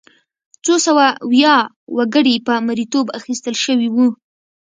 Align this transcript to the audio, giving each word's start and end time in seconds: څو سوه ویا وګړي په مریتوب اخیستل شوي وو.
څو 0.65 0.73
سوه 0.85 1.05
ویا 1.31 1.55
وګړي 1.97 2.35
په 2.47 2.53
مریتوب 2.67 3.05
اخیستل 3.19 3.55
شوي 3.63 3.87
وو. 3.91 4.07